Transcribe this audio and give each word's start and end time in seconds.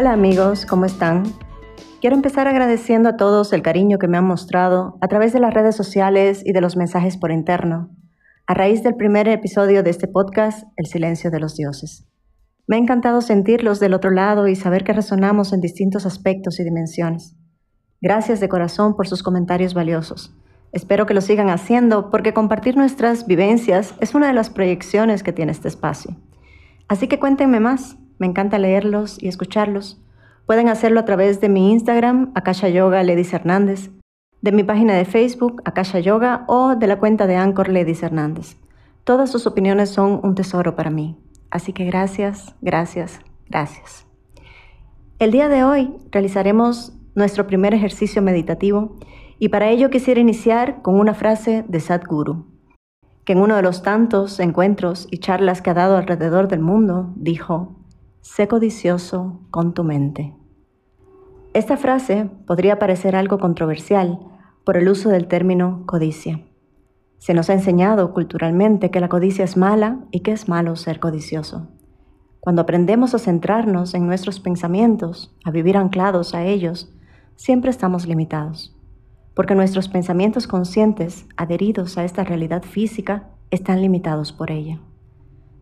Hola 0.00 0.12
amigos, 0.12 0.64
¿cómo 0.64 0.84
están? 0.84 1.24
Quiero 2.00 2.14
empezar 2.14 2.46
agradeciendo 2.46 3.08
a 3.08 3.16
todos 3.16 3.52
el 3.52 3.62
cariño 3.62 3.98
que 3.98 4.06
me 4.06 4.16
han 4.16 4.28
mostrado 4.28 4.96
a 5.00 5.08
través 5.08 5.32
de 5.32 5.40
las 5.40 5.52
redes 5.52 5.74
sociales 5.74 6.40
y 6.44 6.52
de 6.52 6.60
los 6.60 6.76
mensajes 6.76 7.16
por 7.16 7.32
interno, 7.32 7.90
a 8.46 8.54
raíz 8.54 8.84
del 8.84 8.94
primer 8.94 9.26
episodio 9.26 9.82
de 9.82 9.90
este 9.90 10.06
podcast, 10.06 10.68
El 10.76 10.86
silencio 10.86 11.32
de 11.32 11.40
los 11.40 11.56
dioses. 11.56 12.06
Me 12.68 12.76
ha 12.76 12.78
encantado 12.78 13.20
sentirlos 13.22 13.80
del 13.80 13.92
otro 13.92 14.12
lado 14.12 14.46
y 14.46 14.54
saber 14.54 14.84
que 14.84 14.92
resonamos 14.92 15.52
en 15.52 15.60
distintos 15.60 16.06
aspectos 16.06 16.60
y 16.60 16.62
dimensiones. 16.62 17.36
Gracias 18.00 18.38
de 18.38 18.48
corazón 18.48 18.94
por 18.94 19.08
sus 19.08 19.24
comentarios 19.24 19.74
valiosos. 19.74 20.32
Espero 20.70 21.06
que 21.06 21.14
lo 21.14 21.22
sigan 21.22 21.50
haciendo 21.50 22.08
porque 22.12 22.32
compartir 22.32 22.76
nuestras 22.76 23.26
vivencias 23.26 23.96
es 23.98 24.14
una 24.14 24.28
de 24.28 24.34
las 24.34 24.48
proyecciones 24.48 25.24
que 25.24 25.32
tiene 25.32 25.50
este 25.50 25.66
espacio. 25.66 26.16
Así 26.86 27.08
que 27.08 27.18
cuéntenme 27.18 27.58
más, 27.58 27.96
me 28.18 28.26
encanta 28.26 28.58
leerlos 28.58 29.22
y 29.22 29.28
escucharlos. 29.28 30.00
Pueden 30.46 30.68
hacerlo 30.68 31.00
a 31.00 31.04
través 31.04 31.40
de 31.40 31.48
mi 31.48 31.72
Instagram, 31.72 32.32
Akasha 32.34 32.68
Yoga 32.68 33.02
Ledis 33.02 33.32
Hernández, 33.32 33.90
de 34.40 34.52
mi 34.52 34.62
página 34.62 34.94
de 34.94 35.04
Facebook, 35.04 35.62
Akasha 35.64 36.00
Yoga, 36.00 36.44
o 36.46 36.76
de 36.76 36.86
la 36.86 36.98
cuenta 36.98 37.26
de 37.26 37.36
Anchor 37.36 37.68
Ledis 37.68 38.02
Hernández. 38.02 38.56
Todas 39.04 39.30
sus 39.30 39.46
opiniones 39.46 39.90
son 39.90 40.20
un 40.22 40.34
tesoro 40.34 40.76
para 40.76 40.90
mí. 40.90 41.16
Así 41.50 41.72
que 41.72 41.84
gracias, 41.84 42.54
gracias, 42.60 43.20
gracias. 43.48 44.06
El 45.18 45.32
día 45.32 45.48
de 45.48 45.64
hoy 45.64 45.94
realizaremos 46.10 46.92
nuestro 47.14 47.46
primer 47.46 47.74
ejercicio 47.74 48.22
meditativo 48.22 48.96
y 49.38 49.48
para 49.48 49.70
ello 49.70 49.90
quisiera 49.90 50.20
iniciar 50.20 50.82
con 50.82 50.98
una 51.00 51.14
frase 51.14 51.64
de 51.68 51.80
Sadhguru, 51.80 52.46
que 53.24 53.32
en 53.32 53.40
uno 53.40 53.56
de 53.56 53.62
los 53.62 53.82
tantos 53.82 54.38
encuentros 54.40 55.08
y 55.10 55.18
charlas 55.18 55.62
que 55.62 55.70
ha 55.70 55.74
dado 55.74 55.96
alrededor 55.96 56.48
del 56.48 56.60
mundo 56.60 57.12
dijo, 57.16 57.77
sé 58.20 58.48
codicioso 58.48 59.40
con 59.50 59.74
tu 59.74 59.84
mente. 59.84 60.34
Esta 61.54 61.76
frase 61.76 62.30
podría 62.46 62.78
parecer 62.78 63.16
algo 63.16 63.38
controversial 63.38 64.18
por 64.64 64.76
el 64.76 64.88
uso 64.88 65.08
del 65.08 65.28
término 65.28 65.84
codicia. 65.86 66.40
Se 67.18 67.34
nos 67.34 67.50
ha 67.50 67.54
enseñado 67.54 68.12
culturalmente 68.12 68.90
que 68.90 69.00
la 69.00 69.08
codicia 69.08 69.44
es 69.44 69.56
mala 69.56 70.00
y 70.10 70.20
que 70.20 70.32
es 70.32 70.48
malo 70.48 70.76
ser 70.76 71.00
codicioso. 71.00 71.68
Cuando 72.40 72.62
aprendemos 72.62 73.14
a 73.14 73.18
centrarnos 73.18 73.94
en 73.94 74.06
nuestros 74.06 74.40
pensamientos, 74.40 75.34
a 75.44 75.50
vivir 75.50 75.76
anclados 75.76 76.34
a 76.34 76.44
ellos, 76.44 76.92
siempre 77.36 77.70
estamos 77.70 78.06
limitados, 78.06 78.76
porque 79.34 79.54
nuestros 79.54 79.88
pensamientos 79.88 80.46
conscientes, 80.46 81.26
adheridos 81.36 81.98
a 81.98 82.04
esta 82.04 82.24
realidad 82.24 82.62
física, 82.62 83.30
están 83.50 83.80
limitados 83.80 84.32
por 84.32 84.50
ella. 84.50 84.80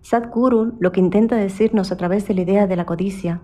Sadhguru 0.08 0.76
lo 0.78 0.92
que 0.92 1.00
intenta 1.00 1.34
decirnos 1.34 1.90
a 1.90 1.96
través 1.96 2.28
de 2.28 2.34
la 2.34 2.42
idea 2.42 2.68
de 2.68 2.76
la 2.76 2.86
codicia 2.86 3.40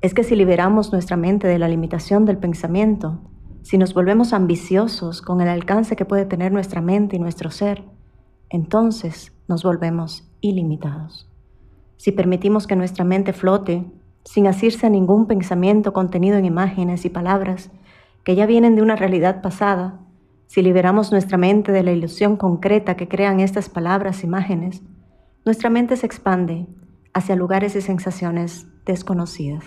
es 0.00 0.12
que 0.12 0.24
si 0.24 0.34
liberamos 0.34 0.90
nuestra 0.90 1.16
mente 1.16 1.46
de 1.46 1.56
la 1.56 1.68
limitación 1.68 2.24
del 2.24 2.36
pensamiento, 2.36 3.20
si 3.62 3.78
nos 3.78 3.94
volvemos 3.94 4.32
ambiciosos 4.32 5.22
con 5.22 5.40
el 5.40 5.46
alcance 5.46 5.94
que 5.94 6.04
puede 6.04 6.26
tener 6.26 6.50
nuestra 6.50 6.80
mente 6.80 7.14
y 7.14 7.20
nuestro 7.20 7.52
ser, 7.52 7.84
entonces 8.48 9.32
nos 9.46 9.62
volvemos 9.62 10.28
ilimitados. 10.40 11.30
Si 11.96 12.10
permitimos 12.10 12.66
que 12.66 12.74
nuestra 12.74 13.04
mente 13.04 13.32
flote 13.32 13.84
sin 14.24 14.48
asirse 14.48 14.88
a 14.88 14.90
ningún 14.90 15.28
pensamiento 15.28 15.92
contenido 15.92 16.38
en 16.38 16.44
imágenes 16.44 17.04
y 17.04 17.10
palabras 17.10 17.70
que 18.24 18.34
ya 18.34 18.46
vienen 18.46 18.74
de 18.74 18.82
una 18.82 18.96
realidad 18.96 19.42
pasada, 19.42 20.00
si 20.48 20.60
liberamos 20.60 21.12
nuestra 21.12 21.38
mente 21.38 21.70
de 21.70 21.84
la 21.84 21.92
ilusión 21.92 22.36
concreta 22.36 22.96
que 22.96 23.06
crean 23.06 23.38
estas 23.38 23.68
palabras, 23.68 24.24
imágenes, 24.24 24.82
nuestra 25.44 25.70
mente 25.70 25.96
se 25.96 26.04
expande 26.06 26.66
hacia 27.14 27.34
lugares 27.34 27.74
y 27.74 27.80
sensaciones 27.80 28.66
desconocidas. 28.84 29.64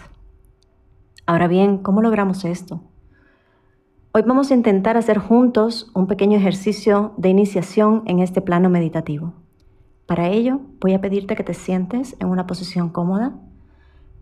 Ahora 1.26 1.48
bien, 1.48 1.80
¿cómo 1.80 2.02
logramos 2.02 2.46
esto? 2.46 2.82
Hoy 4.14 4.22
vamos 4.28 4.52
a 4.52 4.54
intentar 4.54 4.98
hacer 4.98 5.18
juntos 5.18 5.90
un 5.96 6.06
pequeño 6.06 6.38
ejercicio 6.38 7.14
de 7.18 7.30
iniciación 7.30 8.04
en 8.06 8.20
este 8.20 8.42
plano 8.42 8.70
meditativo. 8.70 9.34
Para 10.06 10.30
ello, 10.30 10.60
voy 10.80 10.94
a 10.94 11.02
pedirte 11.02 11.36
que 11.36 11.44
te 11.44 11.56
sientes 11.56 12.16
en 12.20 12.28
una 12.28 12.46
posición 12.46 12.90
cómoda. 12.90 13.34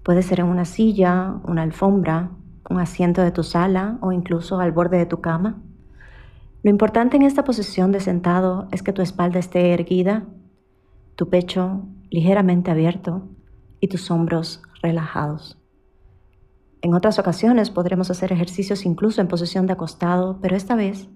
Puede 0.03 0.21
ser 0.21 0.39
en 0.39 0.45
una 0.45 0.63
silla, 0.63 1.35
una 1.43 1.63
alfombra, 1.63 2.31
un 2.69 2.79
asiento 2.79 3.21
de 3.23 3.31
tu 3.31 3.43
sala 3.43 3.97
o 3.99 4.13
incluso 4.13 4.61
al 4.61 4.71
borde 4.71 4.97
de 4.97 5.05
tu 5.05 5.19
cama. 5.19 5.61
Lo 6.63 6.69
importante 6.69 7.17
en 7.17 7.23
esta 7.23 7.43
posición 7.43 7.91
de 7.91 7.99
sentado 7.99 8.69
es 8.71 8.83
que 8.83 8.93
tu 8.93 9.01
espalda 9.01 9.39
esté 9.39 9.73
erguida, 9.73 10.23
tu 11.15 11.29
pecho 11.29 11.83
ligeramente 12.09 12.71
abierto 12.71 13.23
y 13.79 13.87
tus 13.87 14.11
hombros 14.11 14.61
relajados. 14.81 15.57
En 16.81 16.93
otras 16.95 17.19
ocasiones 17.19 17.69
podremos 17.69 18.09
hacer 18.09 18.31
ejercicios 18.31 18.85
incluso 18.85 19.21
en 19.21 19.27
posición 19.27 19.67
de 19.67 19.73
acostado, 19.73 20.39
pero 20.41 20.55
esta 20.55 20.75
vez 20.75 21.09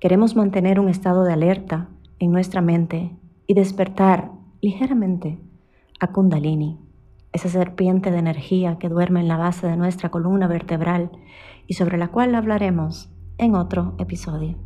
queremos 0.00 0.34
mantener 0.34 0.80
un 0.80 0.88
estado 0.88 1.24
de 1.24 1.32
alerta 1.32 1.88
en 2.18 2.32
nuestra 2.32 2.60
mente 2.60 3.16
y 3.46 3.54
despertar 3.54 4.32
ligeramente 4.60 5.38
a 6.00 6.08
Kundalini, 6.08 6.78
esa 7.32 7.48
serpiente 7.48 8.10
de 8.10 8.18
energía 8.18 8.78
que 8.78 8.88
duerme 8.88 9.20
en 9.20 9.28
la 9.28 9.36
base 9.36 9.66
de 9.66 9.76
nuestra 9.76 10.10
columna 10.10 10.48
vertebral 10.48 11.10
y 11.66 11.74
sobre 11.74 11.98
la 11.98 12.08
cual 12.08 12.34
hablaremos 12.34 13.10
en 13.38 13.54
otro 13.54 13.94
episodio. 13.98 14.56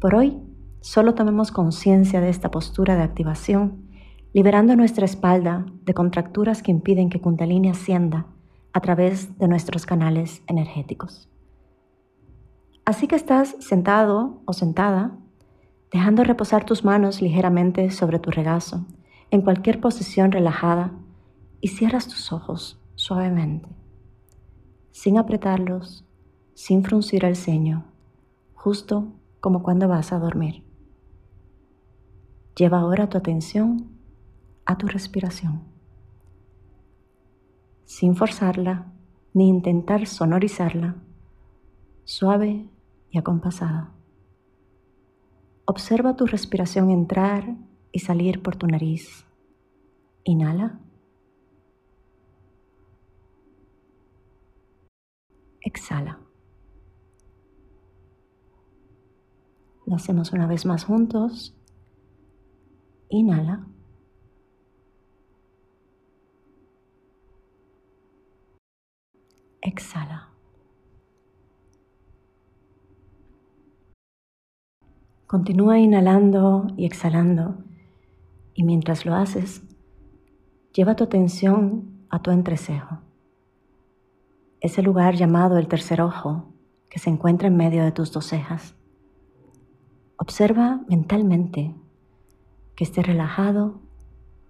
Por 0.00 0.14
hoy, 0.14 0.38
solo 0.80 1.14
tomemos 1.14 1.50
conciencia 1.50 2.20
de 2.20 2.28
esta 2.28 2.50
postura 2.50 2.96
de 2.96 3.02
activación, 3.02 3.88
liberando 4.32 4.76
nuestra 4.76 5.04
espalda 5.04 5.66
de 5.84 5.94
contracturas 5.94 6.62
que 6.62 6.70
impiden 6.70 7.10
que 7.10 7.20
Kundalini 7.20 7.70
ascienda 7.70 8.26
a 8.72 8.80
través 8.80 9.38
de 9.38 9.48
nuestros 9.48 9.86
canales 9.86 10.42
energéticos. 10.46 11.28
Así 12.84 13.06
que 13.06 13.16
estás 13.16 13.56
sentado 13.60 14.42
o 14.44 14.52
sentada, 14.52 15.18
dejando 15.90 16.24
reposar 16.24 16.64
tus 16.64 16.84
manos 16.84 17.20
ligeramente 17.20 17.90
sobre 17.90 18.18
tu 18.18 18.30
regazo, 18.30 18.86
en 19.30 19.42
cualquier 19.42 19.80
posición 19.80 20.32
relajada, 20.32 20.92
y 21.60 21.68
cierras 21.68 22.06
tus 22.06 22.32
ojos 22.32 22.80
suavemente, 22.94 23.68
sin 24.92 25.18
apretarlos, 25.18 26.04
sin 26.54 26.84
fruncir 26.84 27.24
el 27.24 27.36
ceño, 27.36 27.84
justo 28.54 29.08
como 29.40 29.62
cuando 29.62 29.88
vas 29.88 30.12
a 30.12 30.18
dormir. 30.18 30.67
Lleva 32.58 32.80
ahora 32.80 33.08
tu 33.08 33.16
atención 33.16 33.88
a 34.66 34.76
tu 34.76 34.88
respiración 34.88 35.62
sin 37.84 38.16
forzarla 38.16 38.92
ni 39.32 39.48
intentar 39.48 40.06
sonorizarla, 40.06 40.96
suave 42.04 42.68
y 43.10 43.18
acompasada. 43.18 43.92
Observa 45.66 46.16
tu 46.16 46.26
respiración 46.26 46.90
entrar 46.90 47.56
y 47.92 48.00
salir 48.00 48.42
por 48.42 48.56
tu 48.56 48.66
nariz. 48.66 49.24
Inhala. 50.24 50.80
Exhala. 55.60 56.18
Lo 59.86 59.94
hacemos 59.94 60.32
una 60.32 60.46
vez 60.46 60.66
más 60.66 60.84
juntos. 60.84 61.57
Inhala. 63.10 63.68
exhala. 69.68 70.30
Continúa 75.26 75.78
inhalando 75.78 76.66
y 76.76 76.86
exhalando 76.86 77.58
y 78.54 78.64
mientras 78.64 79.04
lo 79.04 79.14
haces, 79.14 79.62
lleva 80.72 80.96
tu 80.96 81.04
atención 81.04 82.06
a 82.08 82.22
tu 82.22 82.30
entrecejo, 82.30 82.98
ese 84.60 84.82
lugar 84.82 85.14
llamado 85.14 85.58
el 85.58 85.68
tercer 85.68 86.00
ojo 86.00 86.46
que 86.88 86.98
se 86.98 87.10
encuentra 87.10 87.48
en 87.48 87.56
medio 87.56 87.84
de 87.84 87.92
tus 87.92 88.10
dos 88.10 88.24
cejas. 88.24 88.74
Observa 90.16 90.80
mentalmente 90.88 91.74
que 92.78 92.84
esté 92.84 93.02
relajado 93.02 93.80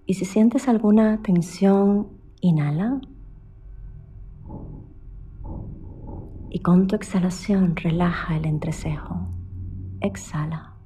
y 0.04 0.12
si 0.14 0.26
sientes 0.26 0.68
alguna 0.68 1.22
tensión, 1.22 2.08
inhala 2.42 3.00
y 6.50 6.58
con 6.60 6.88
tu 6.88 6.94
exhalación 6.94 7.74
relaja 7.74 8.36
el 8.36 8.44
entrecejo. 8.44 9.30
Exhala. 10.02 10.76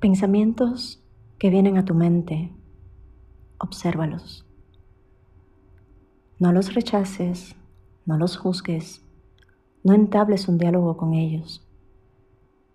Pensamientos 0.00 1.04
que 1.38 1.50
vienen 1.50 1.76
a 1.76 1.84
tu 1.84 1.94
mente, 1.94 2.50
obsérvalos. 3.58 4.46
No 6.38 6.50
los 6.50 6.72
rechaces, 6.72 7.56
no 8.06 8.16
los 8.16 8.38
juzgues, 8.38 9.04
no 9.84 9.94
entables 9.94 10.48
un 10.48 10.58
diálogo 10.58 10.96
con 10.96 11.14
ellos. 11.14 11.66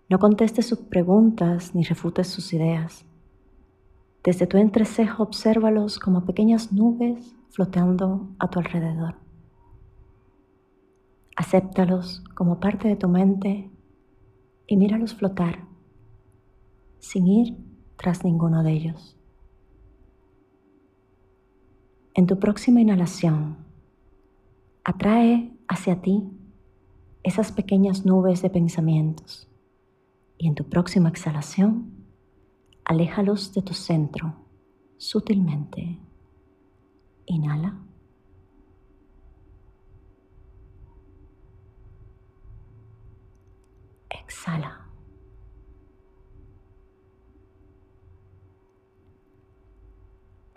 No 0.08 0.18
contestes 0.18 0.66
sus 0.66 0.78
preguntas 0.78 1.74
ni 1.74 1.82
refutes 1.84 2.28
sus 2.28 2.52
ideas. 2.52 3.04
Desde 4.22 4.46
tu 4.46 4.56
entrecejo 4.56 5.22
obsérvalos 5.22 5.98
como 5.98 6.24
pequeñas 6.24 6.72
nubes 6.72 7.34
flotando 7.50 8.28
a 8.38 8.48
tu 8.48 8.58
alrededor. 8.58 9.16
Acéptalos 11.36 12.22
como 12.34 12.60
parte 12.60 12.88
de 12.88 12.96
tu 12.96 13.08
mente 13.08 13.70
y 14.66 14.76
míralos 14.76 15.14
flotar 15.14 15.64
sin 16.98 17.26
ir 17.26 17.56
tras 17.96 18.24
ninguno 18.24 18.62
de 18.62 18.72
ellos. 18.72 19.16
En 22.14 22.26
tu 22.26 22.38
próxima 22.38 22.80
inhalación, 22.80 23.56
atrae 24.84 25.52
hacia 25.68 26.00
ti 26.00 26.30
esas 27.24 27.50
pequeñas 27.50 28.04
nubes 28.04 28.42
de 28.42 28.50
pensamientos 28.50 29.48
y 30.36 30.46
en 30.46 30.54
tu 30.54 30.68
próxima 30.68 31.08
exhalación, 31.08 32.06
aléjalos 32.84 33.54
de 33.54 33.62
tu 33.62 33.72
centro 33.72 34.36
sutilmente. 34.98 35.98
Inhala. 37.26 37.78
Exhala. 44.10 44.84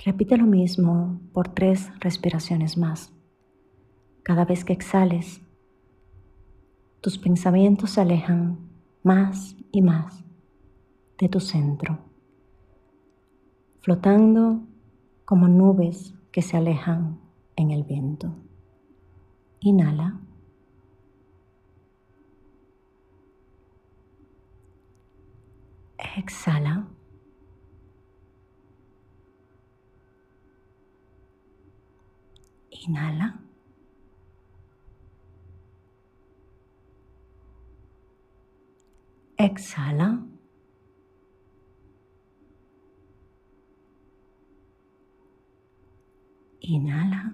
Repite 0.05 0.37
lo 0.37 0.45
mismo 0.45 1.19
por 1.33 1.49
tres 1.49 1.89
respiraciones 1.99 2.77
más. 2.77 3.13
Cada 4.23 4.45
vez 4.45 4.63
que 4.63 4.73
exhales, 4.73 5.41
tus 7.07 7.17
pensamientos 7.17 7.91
se 7.91 8.01
alejan 8.01 8.59
más 9.01 9.55
y 9.71 9.81
más 9.81 10.25
de 11.17 11.29
tu 11.29 11.39
centro, 11.39 11.99
flotando 13.79 14.59
como 15.23 15.47
nubes 15.47 16.13
que 16.33 16.41
se 16.41 16.57
alejan 16.57 17.17
en 17.55 17.71
el 17.71 17.85
viento. 17.85 18.35
Inhala. 19.61 20.19
Exhala. 26.17 26.89
Inhala. 32.69 33.39
Exhala. 39.57 40.23
Inhala. 46.61 47.33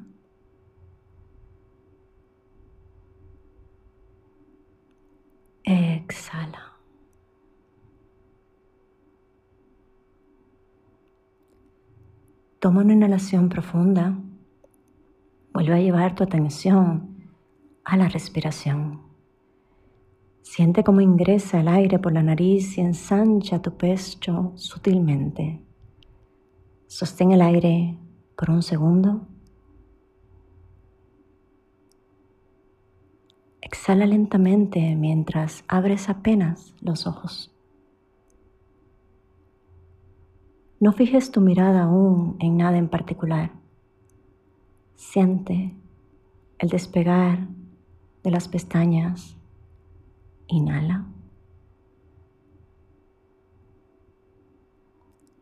Exhala. 5.66 6.80
Toma 12.60 12.82
una 12.84 12.94
inhalación 12.94 13.50
profunda. 13.50 14.18
Vuelve 15.54 15.74
a 15.74 15.80
llevar 15.82 16.16
tu 16.16 16.24
atención 16.24 17.18
a 17.84 17.98
la 17.98 18.08
respiración. 18.08 19.13
Siente 20.44 20.84
cómo 20.84 21.02
ingresa 21.02 21.62
el 21.62 21.68
aire 21.68 21.98
por 21.98 22.14
la 22.14 22.22
nariz 22.22 22.78
y 22.78 22.82
ensancha 22.82 23.62
tu 23.62 23.76
pecho 23.76 24.52
sutilmente. 24.56 25.64
Sostén 26.86 27.32
el 27.32 27.42
aire 27.42 27.98
por 28.38 28.52
un 28.52 28.62
segundo. 28.62 29.26
Exhala 33.62 34.06
lentamente 34.06 34.96
mientras 34.96 35.64
abres 35.68 36.10
apenas 36.10 36.76
los 36.82 37.08
ojos. 37.08 37.50
No 40.80 40.92
fijes 40.92 41.32
tu 41.32 41.40
mirada 41.40 41.84
aún 41.84 42.36
en 42.40 42.58
nada 42.58 42.78
en 42.78 42.90
particular. 42.90 43.54
Siente 44.96 45.74
el 46.60 46.70
despegar 46.70 47.48
de 48.24 48.32
las 48.32 48.50
pestañas. 48.50 49.38
Inhala. 50.48 51.06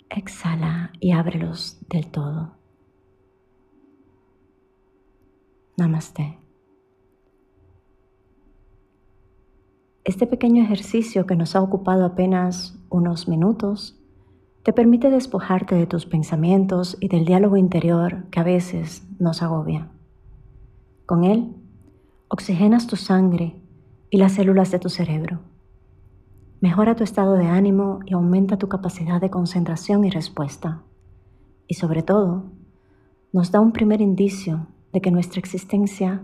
Exhala 0.09 0.91
y 0.99 1.11
ábrelos 1.11 1.79
del 1.89 2.07
todo. 2.11 2.53
Namaste. 5.77 6.37
Este 10.03 10.27
pequeño 10.27 10.63
ejercicio 10.63 11.25
que 11.25 11.35
nos 11.35 11.55
ha 11.55 11.61
ocupado 11.61 12.05
apenas 12.05 12.77
unos 12.89 13.27
minutos 13.27 13.97
te 14.63 14.73
permite 14.73 15.09
despojarte 15.09 15.75
de 15.75 15.87
tus 15.87 16.05
pensamientos 16.05 16.97
y 16.99 17.07
del 17.07 17.25
diálogo 17.25 17.55
interior 17.55 18.25
que 18.31 18.39
a 18.39 18.43
veces 18.43 19.07
nos 19.19 19.41
agobia. 19.41 19.89
Con 21.05 21.23
él, 21.23 21.55
oxigenas 22.27 22.87
tu 22.87 22.95
sangre 22.95 23.60
y 24.11 24.17
las 24.17 24.33
células 24.33 24.69
de 24.71 24.77
tu 24.77 24.89
cerebro. 24.89 25.39
Mejora 26.59 26.95
tu 26.95 27.03
estado 27.03 27.35
de 27.35 27.47
ánimo 27.47 28.01
y 28.05 28.13
aumenta 28.13 28.57
tu 28.57 28.67
capacidad 28.67 29.21
de 29.21 29.29
concentración 29.29 30.03
y 30.03 30.09
respuesta. 30.09 30.83
Y 31.65 31.75
sobre 31.75 32.03
todo, 32.03 32.43
nos 33.31 33.51
da 33.51 33.61
un 33.61 33.71
primer 33.71 34.01
indicio 34.01 34.67
de 34.91 34.99
que 34.99 35.11
nuestra 35.11 35.39
existencia 35.39 36.21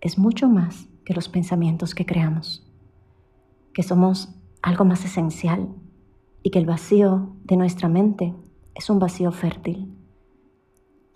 es 0.00 0.16
mucho 0.16 0.48
más 0.48 0.86
que 1.04 1.12
los 1.12 1.28
pensamientos 1.28 1.92
que 1.94 2.06
creamos, 2.06 2.64
que 3.72 3.82
somos 3.82 4.32
algo 4.62 4.84
más 4.84 5.04
esencial 5.04 5.68
y 6.44 6.50
que 6.50 6.60
el 6.60 6.66
vacío 6.66 7.34
de 7.42 7.56
nuestra 7.56 7.88
mente 7.88 8.32
es 8.76 8.88
un 8.90 9.00
vacío 9.00 9.32
fértil, 9.32 9.92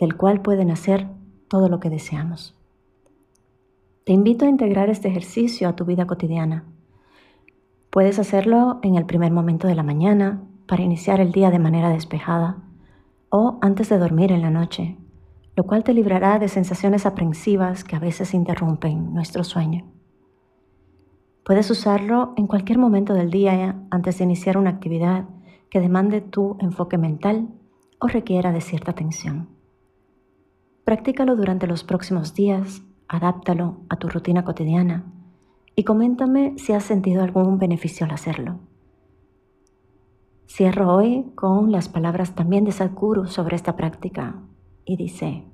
del 0.01 0.17
cual 0.17 0.43
puede 0.43 0.65
nacer 0.65 1.07
todo 1.47 1.69
lo 1.69 1.79
que 1.79 1.91
deseamos. 1.91 2.58
Te 4.09 4.15
invito 4.15 4.47
a 4.47 4.49
integrar 4.49 4.89
este 4.89 5.09
ejercicio 5.09 5.69
a 5.69 5.77
tu 5.77 5.85
vida 5.85 6.07
cotidiana. 6.07 6.65
Puedes 7.91 8.19
hacerlo 8.19 8.81
en 8.83 8.95
el 8.95 9.05
primer 9.05 9.33
momento 9.33 9.69
de 9.69 9.75
la 9.75 9.83
mañana 9.83 10.41
para 10.67 10.83
iniciar 10.83 11.21
el 11.21 11.31
día 11.31 11.51
de 11.51 11.59
manera 11.59 11.91
despejada 11.91 12.57
o 13.29 13.59
antes 13.61 13.91
de 13.91 13.99
dormir 13.99 14.33
en 14.33 14.41
la 14.41 14.49
noche, 14.49 14.97
lo 15.57 15.65
cual 15.65 15.85
te 15.85 15.93
librará 15.93 16.39
de 16.39 16.49
sensaciones 16.49 17.05
aprensivas 17.05 17.85
que 17.85 17.97
a 17.97 17.99
veces 17.99 18.33
interrumpen 18.33 19.13
nuestro 19.13 19.45
sueño. 19.45 19.85
Puedes 21.45 21.71
usarlo 21.71 22.33
en 22.39 22.47
cualquier 22.47 22.79
momento 22.79 23.13
del 23.13 23.31
día 23.31 23.77
antes 23.91 24.17
de 24.17 24.25
iniciar 24.25 24.57
una 24.57 24.71
actividad 24.71 25.27
que 25.69 25.81
demande 25.81 26.23
tu 26.23 26.57
enfoque 26.61 26.97
mental 26.97 27.49
o 27.99 28.07
requiera 28.07 28.53
de 28.53 28.63
cierta 28.63 28.93
atención. 28.93 29.51
Practícalo 30.85 31.37
durante 31.37 31.67
los 31.67 31.85
próximos 31.85 32.33
días, 32.33 32.88
adáptalo 33.09 33.81
a 33.89 33.97
tu 33.97 34.09
rutina 34.09 34.45
cotidiana 34.45 35.05
y 35.75 35.85
coméntame 35.85 36.55
si 36.59 36.73
has 36.73 36.85
sentido 36.85 37.23
algún 37.23 37.59
beneficio 37.59 38.07
al 38.07 38.13
hacerlo. 38.13 38.61
Cierro 40.47 40.95
hoy 40.95 41.25
con 41.35 41.73
las 41.73 41.89
palabras 41.89 42.35
también 42.35 42.65
de 42.65 42.73
Sadhguru 42.73 43.27
sobre 43.27 43.57
esta 43.57 43.77
práctica 43.77 44.37
y 44.85 44.97
dice, 44.97 45.45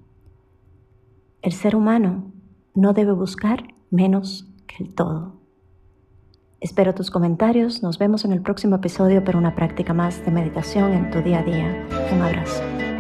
el 1.42 1.52
ser 1.52 1.76
humano 1.76 2.32
no 2.75 2.92
debe 2.92 3.12
buscar 3.12 3.64
menos 3.90 4.49
que 4.66 4.84
el 4.84 4.94
todo. 4.94 5.40
Espero 6.61 6.94
tus 6.94 7.11
comentarios. 7.11 7.82
Nos 7.82 7.99
vemos 7.99 8.25
en 8.25 8.32
el 8.32 8.40
próximo 8.40 8.76
episodio 8.76 9.23
para 9.23 9.37
una 9.37 9.54
práctica 9.54 9.92
más 9.92 10.25
de 10.25 10.30
meditación 10.30 10.92
en 10.94 11.11
tu 11.11 11.20
día 11.20 11.40
a 11.40 11.42
día. 11.42 11.87
Un 12.11 12.23
abrazo. 12.23 12.93